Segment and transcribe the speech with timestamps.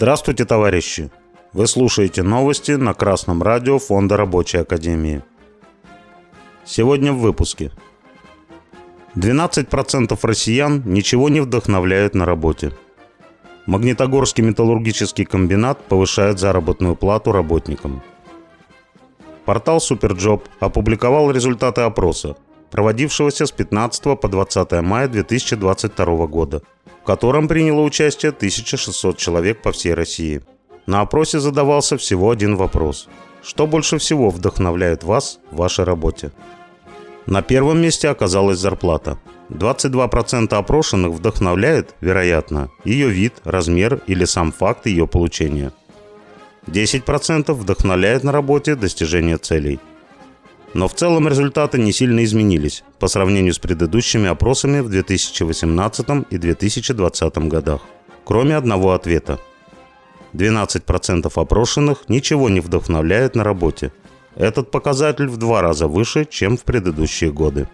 [0.00, 1.10] Здравствуйте, товарищи!
[1.52, 5.22] Вы слушаете новости на Красном радио Фонда Рабочей Академии.
[6.64, 7.70] Сегодня в выпуске.
[9.14, 12.72] 12% россиян ничего не вдохновляют на работе.
[13.66, 18.02] Магнитогорский металлургический комбинат повышает заработную плату работникам.
[19.44, 22.36] Портал SuperJob опубликовал результаты опроса,
[22.70, 26.62] проводившегося с 15 по 20 мая 2022 года,
[27.02, 30.42] в котором приняло участие 1600 человек по всей России.
[30.86, 33.08] На опросе задавался всего один вопрос.
[33.42, 36.30] Что больше всего вдохновляет вас в вашей работе?
[37.26, 39.18] На первом месте оказалась зарплата.
[39.50, 45.72] 22% опрошенных вдохновляет, вероятно, ее вид, размер или сам факт ее получения.
[46.66, 49.80] 10% вдохновляет на работе достижение целей.
[50.72, 56.38] Но в целом результаты не сильно изменились по сравнению с предыдущими опросами в 2018 и
[56.38, 57.80] 2020 годах,
[58.24, 59.40] кроме одного ответа.
[60.32, 63.92] 12% опрошенных ничего не вдохновляет на работе.
[64.36, 67.66] Этот показатель в два раза выше, чем в предыдущие годы.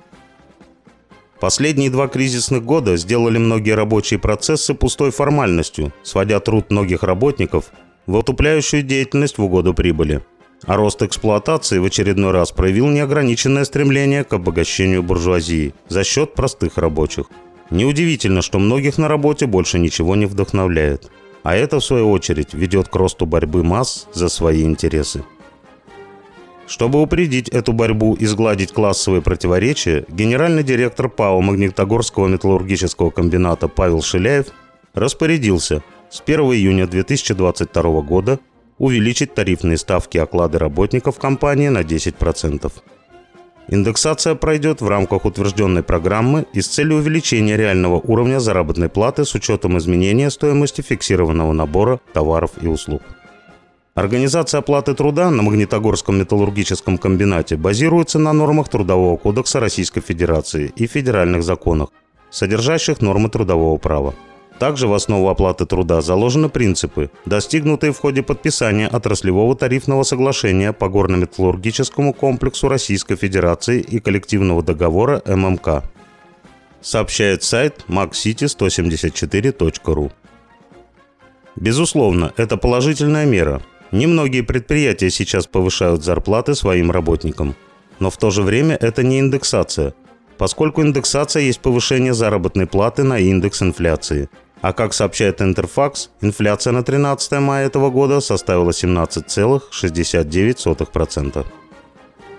[1.39, 7.67] Последние два кризисных года сделали многие рабочие процессы пустой формальностью, сводя труд многих работников
[8.07, 10.23] в отупляющую деятельность в угоду прибыли.
[10.67, 16.77] А рост эксплуатации в очередной раз проявил неограниченное стремление к обогащению буржуазии за счет простых
[16.77, 17.27] рабочих.
[17.71, 21.11] Неудивительно, что многих на работе больше ничего не вдохновляет.
[21.45, 25.23] А это, в свою очередь, ведет к росту борьбы масс за свои интересы.
[26.67, 34.03] Чтобы упредить эту борьбу и сгладить классовые противоречия, генеральный директор ПАО Магнитогорского металлургического комбината Павел
[34.03, 34.47] Шиляев
[34.93, 38.41] распорядился с 1 июня 2022 года
[38.79, 42.73] увеличить тарифные ставки оклады работников компании на 10%.
[43.69, 49.35] Индексация пройдет в рамках утвержденной программы и с целью увеличения реального уровня заработной платы с
[49.35, 53.03] учетом изменения стоимости фиксированного набора товаров и услуг.
[53.97, 60.87] Организация оплаты труда на Магнитогорском металлургическом комбинате базируется на нормах Трудового кодекса Российской Федерации и
[60.87, 61.89] федеральных законах,
[62.31, 64.15] содержащих нормы трудового права.
[64.59, 70.89] Также в основу оплаты труда заложены принципы, достигнутые в ходе подписания отраслевого тарифного соглашения по
[70.89, 75.85] горно-металлургическому комплексу Российской Федерации и коллективного договора ММК.
[76.81, 80.11] Сообщает сайт maxcity174.ru.
[81.57, 83.61] Безусловно, это положительная мера.
[83.93, 87.55] Немногие предприятия сейчас повышают зарплаты своим работникам.
[87.99, 89.95] Но в то же время это не индексация,
[90.39, 94.31] поскольку индексация есть повышение заработной платы на индекс инфляции–
[94.67, 101.47] а как сообщает Интерфакс, инфляция на 13 мая этого года составила 17,69%.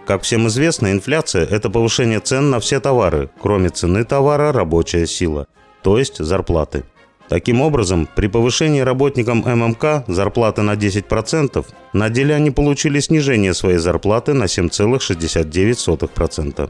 [0.05, 5.47] Как всем известно, инфляция– это повышение цен на все товары, кроме цены товара «рабочая сила»,
[5.81, 6.83] то есть зарплаты.
[7.29, 13.77] Таким образом, при повышении работникам ММК зарплаты на 10%, на деле они получили снижение своей
[13.77, 16.69] зарплаты на 7,69%.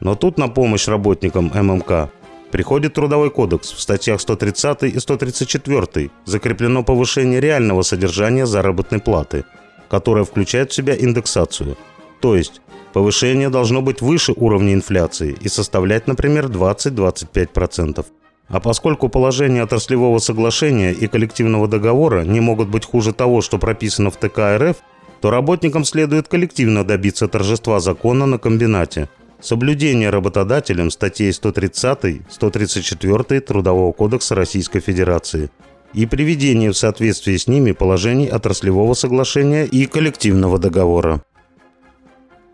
[0.00, 2.08] Но тут на помощь работникам ММК
[2.54, 3.72] приходит Трудовой кодекс.
[3.72, 9.44] В статьях 130 и 134 закреплено повышение реального содержания заработной платы,
[9.90, 11.76] которое включает в себя индексацию.
[12.20, 12.60] То есть
[12.92, 18.06] повышение должно быть выше уровня инфляции и составлять, например, 20-25%.
[18.46, 24.12] А поскольку положения отраслевого соглашения и коллективного договора не могут быть хуже того, что прописано
[24.12, 24.76] в ТК РФ,
[25.20, 29.08] то работникам следует коллективно добиться торжества закона на комбинате–
[29.44, 35.50] Соблюдение работодателем статей 130-134 Трудового кодекса Российской Федерации
[35.92, 41.22] и приведение в соответствии с ними положений отраслевого соглашения и коллективного договора.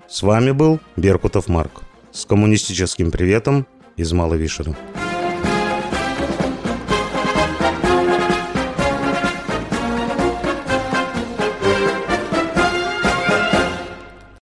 [0.09, 1.83] С вами был Беркутов Марк.
[2.11, 4.75] С коммунистическим приветом из Маловишера.